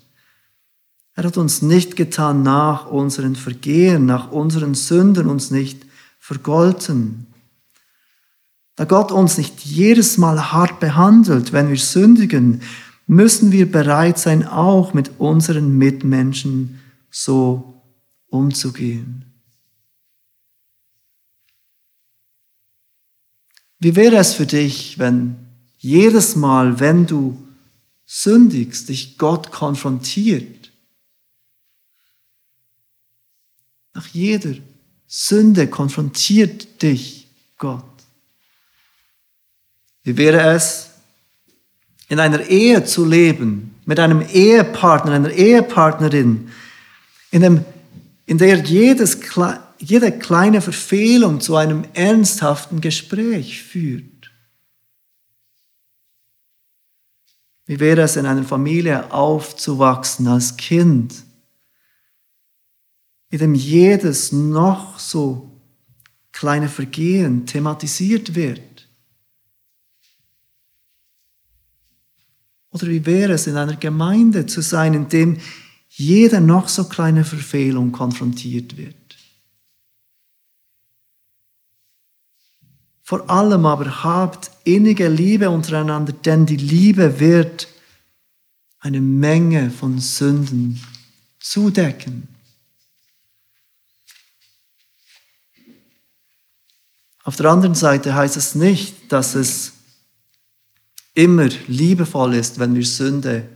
[1.14, 5.84] Er hat uns nicht getan nach unseren Vergehen, nach unseren Sünden uns nicht
[6.18, 7.26] vergolten.
[8.76, 12.62] Da Gott uns nicht jedes Mal hart behandelt, wenn wir sündigen,
[13.06, 16.78] müssen wir bereit sein, auch mit unseren Mitmenschen
[17.10, 17.82] so
[18.30, 19.27] umzugehen.
[23.78, 25.36] Wie wäre es für dich, wenn
[25.78, 27.40] jedes Mal, wenn du
[28.06, 30.72] sündigst, dich Gott konfrontiert?
[33.94, 34.54] Nach jeder
[35.06, 37.84] Sünde konfrontiert dich Gott.
[40.02, 40.90] Wie wäre es,
[42.08, 46.50] in einer Ehe zu leben, mit einem Ehepartner, einer Ehepartnerin,
[47.30, 47.64] in, dem,
[48.26, 49.20] in der jedes,
[49.78, 54.30] jede kleine Verfehlung zu einem ernsthaften Gespräch führt.
[57.66, 61.22] Wie wäre es in einer Familie aufzuwachsen als Kind,
[63.30, 65.60] in dem jedes noch so
[66.32, 68.88] kleine Vergehen thematisiert wird?
[72.70, 75.38] Oder wie wäre es in einer Gemeinde zu sein, in dem
[75.88, 79.07] jede noch so kleine Verfehlung konfrontiert wird?
[83.08, 87.66] Vor allem aber habt innige Liebe untereinander, denn die Liebe wird
[88.80, 90.78] eine Menge von Sünden
[91.40, 92.28] zudecken.
[97.24, 99.72] Auf der anderen Seite heißt es nicht, dass es
[101.14, 103.48] immer liebevoll ist, wenn wir Sünde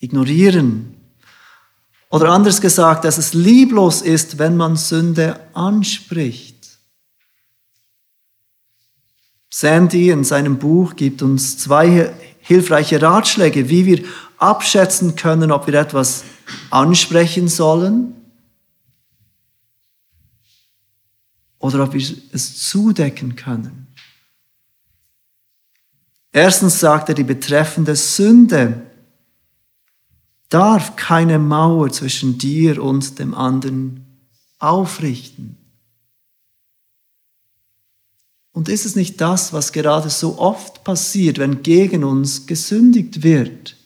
[0.00, 0.96] ignorieren.
[2.10, 6.57] Oder anders gesagt, dass es lieblos ist, wenn man Sünde anspricht.
[9.60, 14.04] Sandy in seinem Buch gibt uns zwei hilfreiche Ratschläge, wie wir
[14.36, 16.22] abschätzen können, ob wir etwas
[16.70, 18.14] ansprechen sollen
[21.58, 23.88] oder ob wir es zudecken können.
[26.30, 28.86] Erstens sagt er, die betreffende Sünde
[30.50, 34.06] darf keine Mauer zwischen dir und dem anderen
[34.60, 35.57] aufrichten.
[38.58, 43.76] Und ist es nicht das, was gerade so oft passiert, wenn gegen uns gesündigt wird?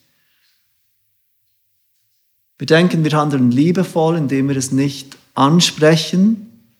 [2.57, 6.71] Wir denken, wir handeln liebevoll, indem wir es nicht ansprechen,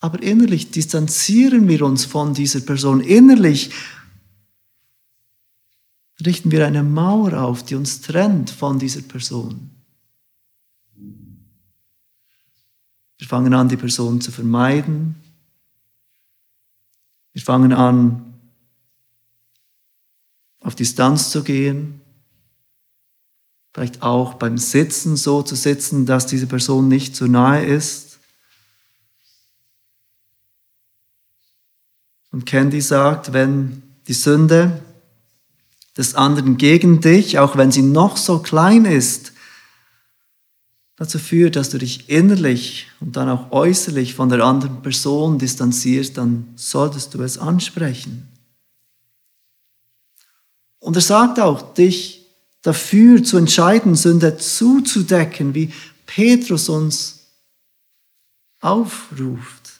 [0.00, 3.00] aber innerlich distanzieren wir uns von dieser Person.
[3.00, 3.70] Innerlich
[6.26, 9.70] richten wir eine Mauer auf, die uns trennt von dieser Person.
[13.18, 15.14] Wir fangen an, die Person zu vermeiden.
[17.34, 18.32] Wir fangen an,
[20.60, 22.00] auf Distanz zu gehen.
[23.74, 28.20] Vielleicht auch beim Sitzen so zu sitzen, dass diese Person nicht zu nahe ist.
[32.30, 34.80] Und Candy sagt, wenn die Sünde
[35.96, 39.33] des anderen gegen dich, auch wenn sie noch so klein ist,
[40.96, 46.16] dazu führt, dass du dich innerlich und dann auch äußerlich von der anderen Person distanzierst,
[46.16, 48.28] dann solltest du es ansprechen.
[50.78, 52.26] Und er sagt auch, dich
[52.62, 55.72] dafür zu entscheiden, Sünde zuzudecken, wie
[56.06, 57.20] Petrus uns
[58.60, 59.72] aufruft.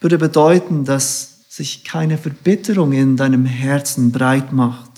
[0.00, 4.91] Würde bedeuten, dass sich keine Verbitterung in deinem Herzen breit macht.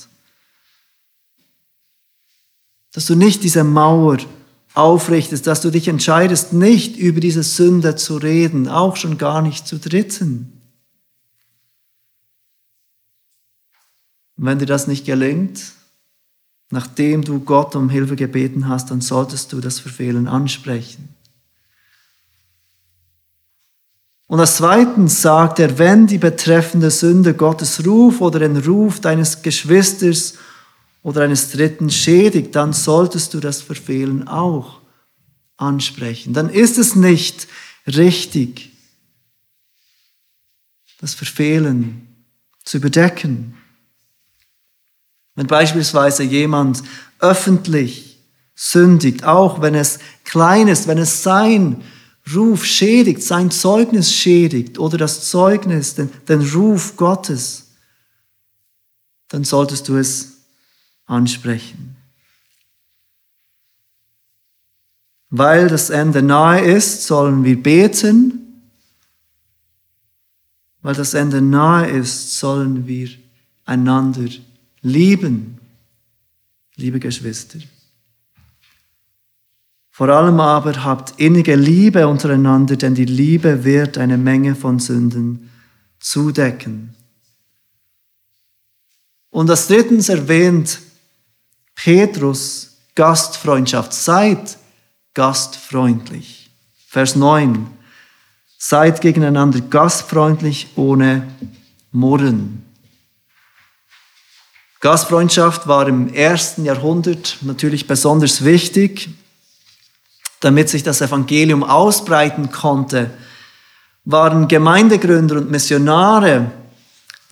[2.95, 4.19] Dass du nicht diese Mauer
[4.73, 9.67] aufrichtest, dass du dich entscheidest, nicht über diese Sünde zu reden, auch schon gar nicht
[9.67, 10.53] zu Dritten.
[14.37, 15.73] Und wenn dir das nicht gelingt,
[16.71, 21.09] nachdem du Gott um Hilfe gebeten hast, dann solltest du das Verfehlen ansprechen.
[24.27, 29.43] Und als zweitens sagt er, wenn die betreffende Sünde Gottes Ruf oder den Ruf deines
[29.43, 30.35] Geschwisters
[31.05, 34.81] oder eines Dritten schädigt, dann solltest du das Verfehlen auch
[35.59, 36.33] ansprechen.
[36.33, 37.47] Dann ist es nicht
[37.87, 38.73] richtig,
[40.99, 42.09] das Verfehlen
[42.65, 43.55] zu überdecken.
[45.35, 46.83] Wenn beispielsweise jemand
[47.19, 48.19] öffentlich
[48.55, 51.85] sündigt, auch wenn es klein ist, wenn es sein
[52.35, 57.67] Ruf schädigt, sein Zeugnis schädigt oder das Zeugnis, den, den Ruf Gottes,
[59.29, 60.34] dann solltest du es
[61.07, 61.97] ansprechen.
[65.31, 68.63] Weil das Ende nahe ist, sollen wir beten.
[70.81, 73.09] Weil das Ende nahe ist, sollen wir
[73.65, 74.29] einander
[74.83, 75.59] lieben,
[76.77, 77.59] liebe Geschwister.
[79.91, 85.51] Vor allem aber habt innige Liebe untereinander, denn die Liebe wird eine Menge von Sünden
[86.01, 86.95] zudecken.
[89.31, 90.81] Und als drittens erwähnt
[91.75, 93.93] Petrus Gastfreundschaft.
[93.93, 94.59] Seid
[95.15, 96.51] gastfreundlich.
[96.89, 97.67] Vers 9.
[98.59, 101.29] Seid gegeneinander gastfreundlich ohne
[101.93, 102.65] Murren.
[104.81, 109.09] Gastfreundschaft war im ersten Jahrhundert natürlich besonders wichtig
[110.45, 113.11] damit sich das Evangelium ausbreiten konnte,
[114.05, 116.51] waren Gemeindegründer und Missionare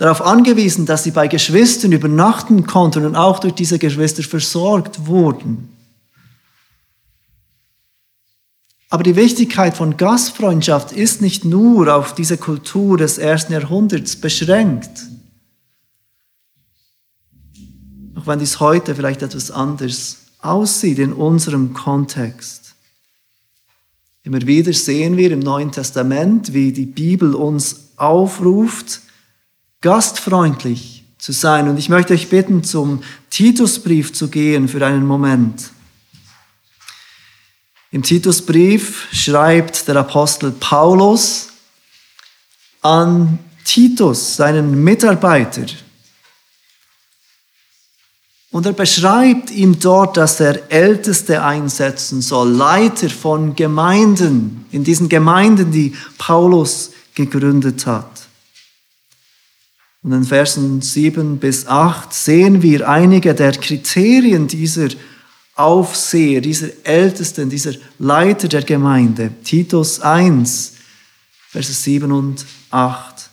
[0.03, 5.69] darauf angewiesen, dass sie bei Geschwistern übernachten konnten und auch durch diese Geschwister versorgt wurden.
[8.91, 14.91] Aber die Wichtigkeit von Gastfreundschaft ist nicht nur auf diese Kultur des ersten Jahrhunderts beschränkt.
[18.17, 22.75] Auch wenn dies heute vielleicht etwas anders aussieht in unserem Kontext.
[24.25, 29.03] Immer wieder sehen wir im Neuen Testament, wie die Bibel uns aufruft,
[29.83, 31.69] gastfreundlich zu sein.
[31.69, 35.71] Und ich möchte euch bitten, zum Titusbrief zu gehen für einen Moment.
[37.91, 41.49] Im Titusbrief schreibt der Apostel Paulus
[42.81, 45.67] an Titus, seinen Mitarbeiter,
[48.53, 55.09] und er beschreibt ihm dort, dass er Älteste einsetzen soll, Leiter von Gemeinden, in diesen
[55.09, 58.12] Gemeinden, die Paulus gegründet hat.
[60.03, 64.89] Und in Versen 7 bis 8 sehen wir einige der Kriterien dieser
[65.55, 69.33] Aufseher, dieser Ältesten, dieser Leiter der Gemeinde.
[69.45, 70.75] Titus 1,
[71.51, 73.31] Verse 7 und 8.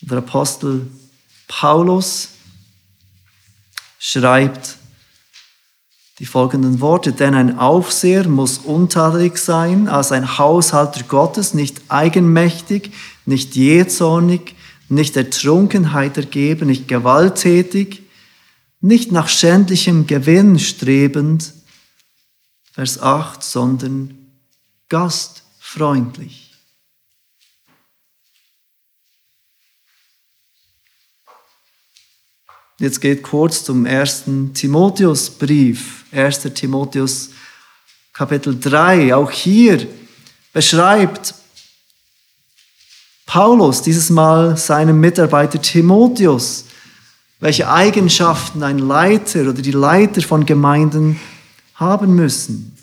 [0.00, 0.86] Der Apostel
[1.46, 2.28] Paulus
[3.98, 4.77] schreibt
[6.18, 12.92] die folgenden Worte, denn ein Aufseher muss untadelig sein als ein Haushalter Gottes, nicht eigenmächtig,
[13.24, 14.56] nicht jähzornig,
[14.88, 18.02] nicht der Trunkenheit ergeben, nicht gewalttätig,
[18.80, 21.52] nicht nach schändlichem Gewinn strebend,
[22.72, 24.14] Vers 8, sondern
[24.88, 26.54] gastfreundlich.
[32.80, 36.40] Jetzt geht kurz zum ersten Timotheusbrief, 1.
[36.54, 37.30] Timotheus
[38.12, 39.14] Kapitel 3.
[39.14, 39.86] Auch hier
[40.52, 41.34] beschreibt
[43.26, 46.64] Paulus dieses Mal seinem Mitarbeiter Timotheus,
[47.40, 51.20] welche Eigenschaften ein Leiter oder die Leiter von Gemeinden
[51.74, 52.74] haben müssen.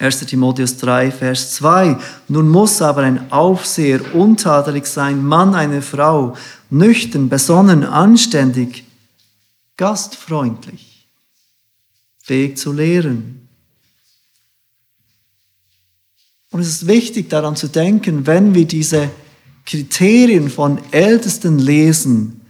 [0.00, 0.20] 1.
[0.20, 1.98] Timotheus 3, Vers 2.
[2.28, 6.36] Nun muss aber ein Aufseher untadelig sein, Mann, eine Frau,
[6.70, 8.84] nüchtern, besonnen, anständig,
[9.76, 10.87] gastfreundlich,
[12.28, 13.48] fähig zu lehren.
[16.50, 19.10] Und es ist wichtig daran zu denken, wenn wir diese
[19.64, 22.42] Kriterien von Ältesten lesen,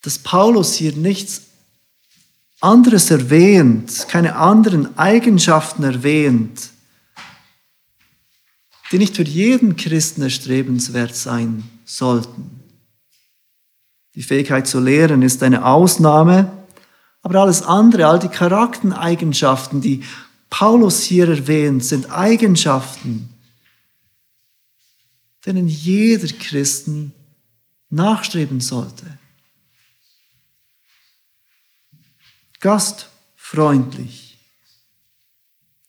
[0.00, 1.42] dass Paulus hier nichts
[2.60, 6.70] anderes erwähnt, keine anderen Eigenschaften erwähnt,
[8.90, 12.61] die nicht für jeden Christen erstrebenswert sein sollten.
[14.14, 16.50] Die Fähigkeit zu lehren ist eine Ausnahme,
[17.22, 20.02] aber alles andere, all die Charaktereigenschaften, die
[20.50, 23.30] Paulus hier erwähnt, sind Eigenschaften,
[25.46, 27.12] denen jeder Christen
[27.88, 29.06] nachstreben sollte.
[32.60, 34.38] Gastfreundlich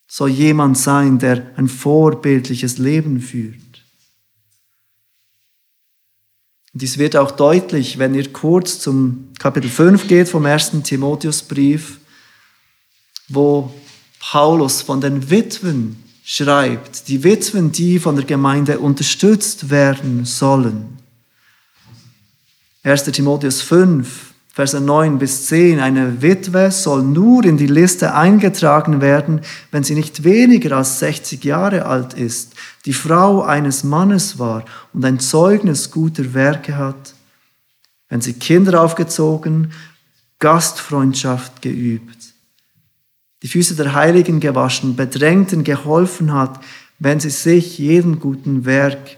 [0.07, 3.62] soll jemand sein, der ein vorbildliches Leben führt.
[6.75, 11.99] Dies wird auch deutlich, wenn ihr kurz zum Kapitel 5 geht vom ersten Timotheusbrief,
[13.29, 13.71] wo
[14.19, 20.97] Paulus von den Witwen schreibt, die Witwen, die von der Gemeinde unterstützt werden sollen.
[22.81, 23.03] 1.
[23.03, 29.41] Timotheus 5, Verse 9 bis 10, eine Witwe soll nur in die Liste eingetragen werden,
[29.71, 32.53] wenn sie nicht weniger als 60 Jahre alt ist,
[32.85, 37.15] die Frau eines Mannes war und ein Zeugnis guter Werke hat,
[38.09, 39.73] wenn sie Kinder aufgezogen,
[40.37, 42.35] Gastfreundschaft geübt,
[43.41, 46.63] die Füße der Heiligen gewaschen, Bedrängten geholfen hat,
[46.99, 49.17] wenn sie sich jedem guten Werk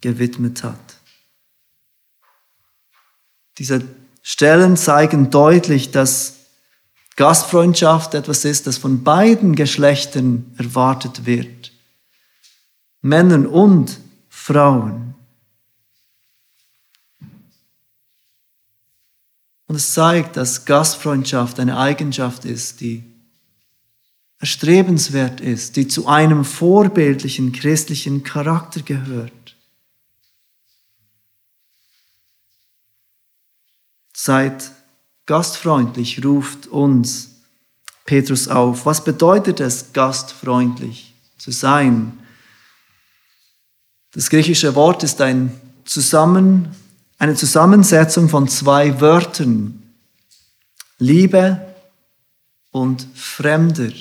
[0.00, 0.98] gewidmet hat.
[3.58, 3.84] Diese
[4.26, 6.36] Stellen zeigen deutlich, dass
[7.16, 11.72] Gastfreundschaft etwas ist, das von beiden Geschlechtern erwartet wird.
[13.02, 14.00] Männern und
[14.30, 15.14] Frauen.
[19.66, 23.04] Und es zeigt, dass Gastfreundschaft eine Eigenschaft ist, die
[24.38, 29.43] erstrebenswert ist, die zu einem vorbildlichen christlichen Charakter gehört.
[34.16, 34.70] Seid
[35.26, 37.30] gastfreundlich, ruft uns
[38.04, 38.86] Petrus auf.
[38.86, 42.18] Was bedeutet es, gastfreundlich zu sein?
[44.12, 46.68] Das griechische Wort ist ein Zusammen,
[47.18, 49.82] eine Zusammensetzung von zwei Wörtern.
[50.98, 51.60] Liebe
[52.70, 53.92] und Fremder.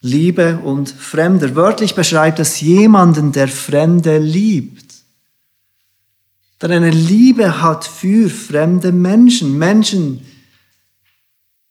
[0.00, 1.54] Liebe und Fremder.
[1.54, 4.83] Wörtlich beschreibt es jemanden, der Fremde liebt
[6.68, 10.24] der eine Liebe hat für fremde Menschen, Menschen,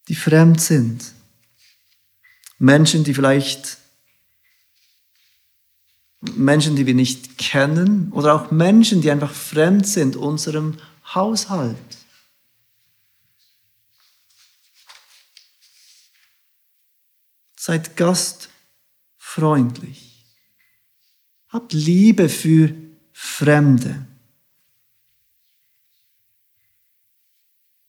[0.07, 1.13] die fremd sind,
[2.59, 3.79] Menschen, die vielleicht
[6.35, 10.77] Menschen, die wir nicht kennen oder auch Menschen, die einfach fremd sind unserem
[11.13, 11.75] Haushalt.
[17.57, 20.23] Seid gastfreundlich.
[21.49, 22.73] Habt Liebe für
[23.11, 24.07] Fremde.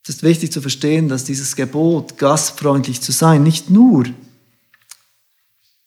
[0.07, 4.05] Es ist wichtig zu verstehen, dass dieses Gebot, gastfreundlich zu sein, nicht nur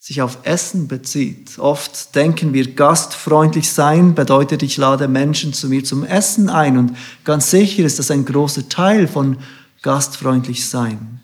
[0.00, 1.58] sich auf Essen bezieht.
[1.58, 6.78] Oft denken wir, gastfreundlich sein bedeutet, ich lade Menschen zu mir zum Essen ein.
[6.78, 9.36] Und ganz sicher ist das ein großer Teil von
[9.82, 11.20] gastfreundlich sein.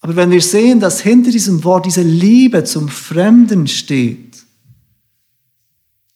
[0.00, 4.33] Aber wenn wir sehen, dass hinter diesem Wort diese Liebe zum Fremden steht,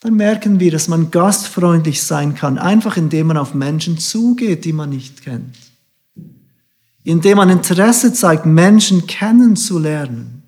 [0.08, 4.72] dann merken wir, dass man gastfreundlich sein kann, einfach indem man auf Menschen zugeht, die
[4.72, 5.54] man nicht kennt.
[7.04, 10.44] Indem man Interesse zeigt, Menschen kennenzulernen.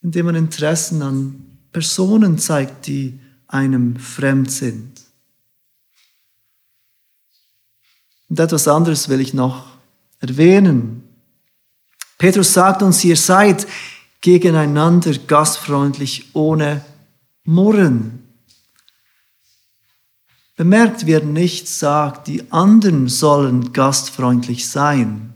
[0.00, 5.02] Indem man Interessen an Personen zeigt, die einem fremd sind.
[8.30, 9.76] Und etwas anderes will ich noch
[10.20, 11.02] erwähnen.
[12.16, 13.66] Petrus sagt uns, ihr seid
[14.22, 16.82] gegeneinander gastfreundlich ohne
[17.46, 18.22] murren.
[20.56, 25.34] Bemerkt, wer nicht sagt, die anderen sollen gastfreundlich sein.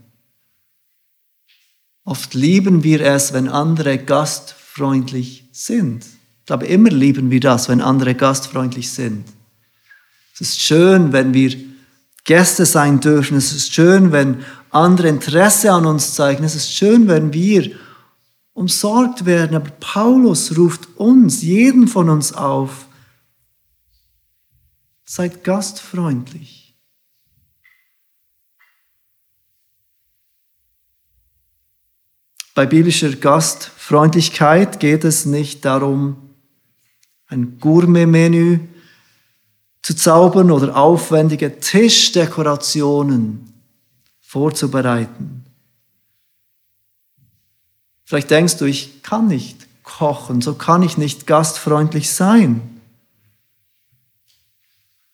[2.05, 6.05] Oft lieben wir es, wenn andere gastfreundlich sind.
[6.05, 9.25] Ich glaube, immer lieben wir das, wenn andere gastfreundlich sind.
[10.35, 11.55] Es ist schön, wenn wir
[12.25, 13.37] Gäste sein dürfen.
[13.37, 16.45] Es ist schön, wenn andere Interesse an uns zeigen.
[16.45, 17.71] Es ist schön, wenn wir
[18.61, 19.57] umsorgt werden.
[19.57, 22.87] Aber Paulus ruft uns, jeden von uns auf,
[25.05, 26.77] seid gastfreundlich.
[32.55, 36.17] Bei biblischer Gastfreundlichkeit geht es nicht darum,
[37.29, 38.61] ein Gourmet-Menü
[39.83, 43.55] zu zaubern oder aufwendige Tischdekorationen
[44.21, 45.40] vorzubereiten.
[48.11, 52.61] Vielleicht denkst du, ich kann nicht kochen, so kann ich nicht gastfreundlich sein.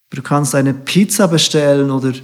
[0.09, 2.15] Du kannst eine Pizza bestellen oder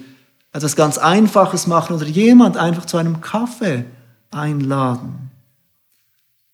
[0.50, 3.84] etwas ganz Einfaches machen oder jemand einfach zu einem Kaffee
[4.30, 5.30] einladen.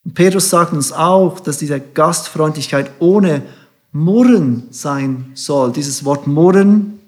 [0.04, 3.42] Und Petrus sagt uns auch, dass diese Gastfreundlichkeit ohne
[3.92, 5.72] Murren sein soll.
[5.72, 6.98] Dieses Wort Murren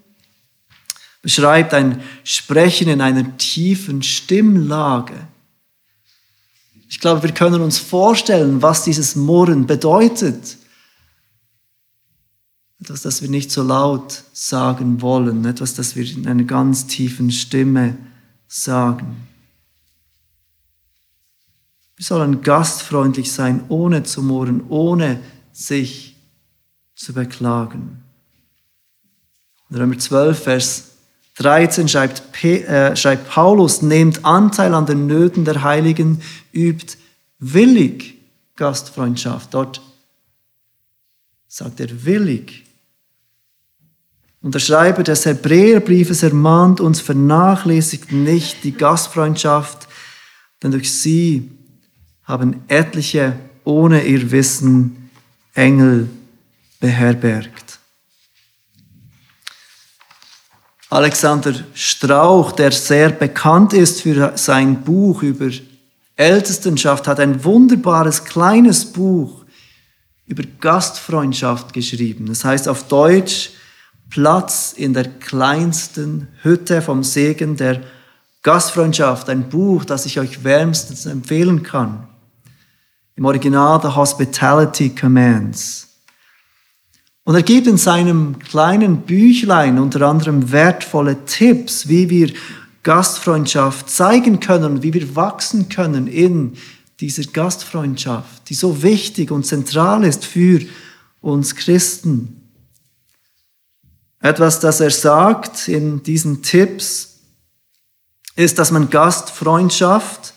[1.22, 5.14] beschreibt ein Sprechen in einer tiefen Stimmlage.
[6.90, 10.58] Ich glaube, wir können uns vorstellen, was dieses Murren bedeutet.
[12.80, 17.30] Etwas, das wir nicht so laut sagen wollen, etwas, das wir in einer ganz tiefen
[17.30, 17.96] Stimme
[18.48, 19.28] sagen.
[21.94, 25.22] Wir sollen gastfreundlich sein, ohne zu murren, ohne
[25.52, 26.16] sich
[26.96, 28.02] zu beklagen.
[29.72, 30.90] Römer 12, Vers
[31.36, 36.20] 13 schreibt, äh, schreibt Paulus, nehmt Anteil an den Nöten der Heiligen,
[36.52, 36.96] übt
[37.38, 38.18] willig
[38.56, 39.54] Gastfreundschaft.
[39.54, 39.80] Dort
[41.48, 42.64] sagt er willig.
[44.42, 49.86] Und der Schreiber des Hebräerbriefes ermahnt uns, vernachlässigt nicht die Gastfreundschaft,
[50.62, 51.50] denn durch sie
[52.24, 55.10] haben etliche ohne ihr Wissen
[55.54, 56.08] Engel
[56.80, 57.69] beherbergt.
[60.90, 65.48] Alexander Strauch, der sehr bekannt ist für sein Buch über
[66.16, 69.44] Ältestenschaft, hat ein wunderbares kleines Buch
[70.26, 72.26] über Gastfreundschaft geschrieben.
[72.26, 73.50] Das heißt auf Deutsch
[74.10, 77.82] Platz in der kleinsten Hütte vom Segen der
[78.42, 82.08] Gastfreundschaft, ein Buch, das ich euch wärmstens empfehlen kann.
[83.14, 85.89] Im Original The Hospitality Commands.
[87.30, 92.32] Und er gibt in seinem kleinen Büchlein unter anderem wertvolle Tipps, wie wir
[92.82, 96.56] Gastfreundschaft zeigen können, wie wir wachsen können in
[96.98, 100.60] dieser Gastfreundschaft, die so wichtig und zentral ist für
[101.20, 102.50] uns Christen.
[104.18, 107.20] Etwas, das er sagt in diesen Tipps,
[108.34, 110.34] ist, dass man Gastfreundschaft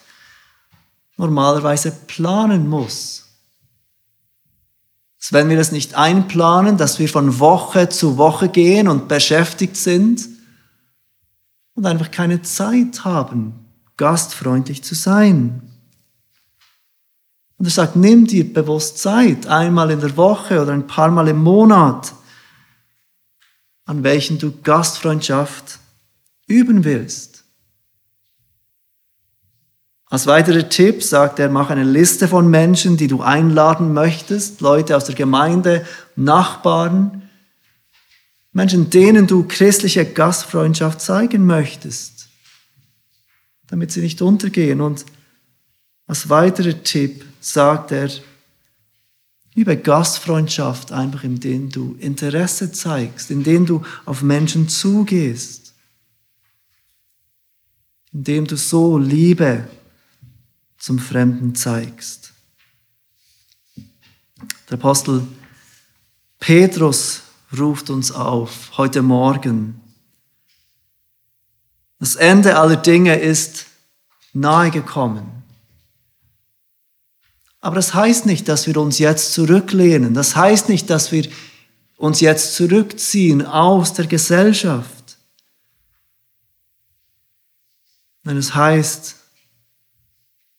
[1.18, 3.23] normalerweise planen muss.
[5.24, 9.78] Dass wenn wir das nicht einplanen, dass wir von Woche zu Woche gehen und beschäftigt
[9.78, 10.28] sind
[11.76, 13.54] und einfach keine Zeit haben,
[13.96, 15.62] gastfreundlich zu sein.
[17.58, 21.30] Und er sagt, nimm dir bewusst Zeit, einmal in der Woche oder ein paar Mal
[21.30, 22.14] im Monat,
[23.86, 25.80] an welchen du Gastfreundschaft
[26.48, 27.33] üben willst.
[30.14, 34.96] Als weiterer Tipp sagt er, mach eine Liste von Menschen, die du einladen möchtest, Leute
[34.96, 37.28] aus der Gemeinde, Nachbarn,
[38.52, 42.28] Menschen, denen du christliche Gastfreundschaft zeigen möchtest,
[43.66, 44.82] damit sie nicht untergehen.
[44.82, 45.04] Und
[46.06, 48.12] als weiterer Tipp sagt er,
[49.56, 55.74] über Gastfreundschaft einfach, indem du Interesse zeigst, indem du auf Menschen zugehst,
[58.12, 59.68] indem du so Liebe
[60.84, 62.34] zum Fremden zeigst.
[64.70, 65.26] Der Apostel
[66.40, 67.22] Petrus
[67.58, 69.80] ruft uns auf heute Morgen.
[72.00, 73.68] Das Ende aller Dinge ist
[74.34, 75.44] nahe gekommen.
[77.62, 80.14] Aber das heißt nicht, dass wir uns jetzt zurücklehnen.
[80.14, 81.30] Das heißt nicht, dass wir
[81.96, 85.18] uns jetzt zurückziehen aus der Gesellschaft.
[88.24, 89.23] Nein, es heißt,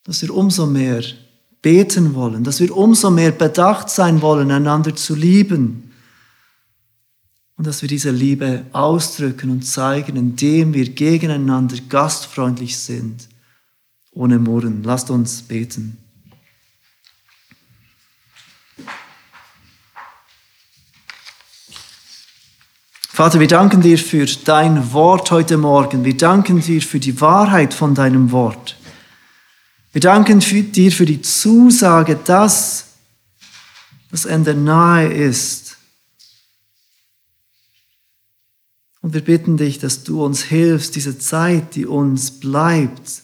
[0.04, 1.02] dass wir umso mehr
[1.62, 5.90] beten wollen, dass wir umso mehr bedacht sein wollen, einander zu lieben.
[7.56, 13.28] Und dass wir diese Liebe ausdrücken und zeigen, indem wir gegeneinander gastfreundlich sind,
[14.12, 14.82] ohne Murren.
[14.82, 15.96] Lasst uns beten.
[23.08, 26.04] Vater, wir danken dir für dein Wort heute Morgen.
[26.04, 28.76] Wir danken dir für die Wahrheit von deinem Wort.
[29.94, 32.86] Wir danken dir für die Zusage, dass
[34.10, 35.76] das Ende nahe ist.
[39.02, 43.22] Und wir bitten dich, dass du uns hilfst, diese Zeit, die uns bleibt,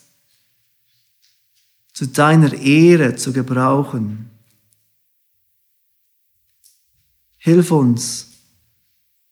[1.93, 4.31] zu deiner Ehre zu gebrauchen.
[7.37, 8.29] Hilf uns,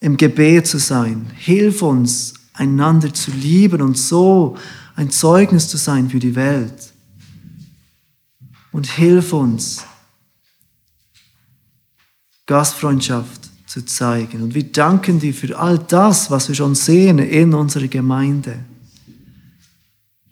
[0.01, 1.31] im Gebet zu sein.
[1.37, 4.59] Hilf uns, einander zu lieben und so
[4.97, 6.95] ein Zeugnis zu sein für die Welt
[8.79, 9.85] und hilf uns,
[12.47, 14.41] Gastfreundschaft zu zeigen.
[14.41, 18.61] Und wir danken dir für all das, was wir schon sehen in unserer Gemeinde.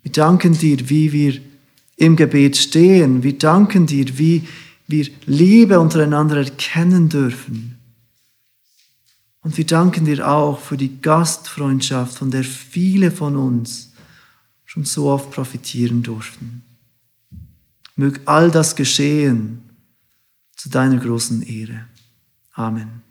[0.01, 1.41] Wir danken dir, wie wir
[1.97, 3.21] im Gebet stehen.
[3.21, 4.47] Wir danken dir, wie
[4.87, 7.77] wir Liebe untereinander erkennen dürfen.
[9.41, 13.91] Und wir danken dir auch für die Gastfreundschaft, von der viele von uns
[14.63, 16.63] schon so oft profitieren durften.
[17.97, 19.63] Möge all das geschehen
[20.55, 21.87] zu deiner großen Ehre.
[22.53, 23.06] Amen.